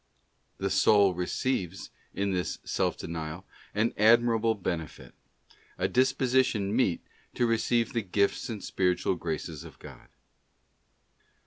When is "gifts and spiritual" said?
8.01-9.13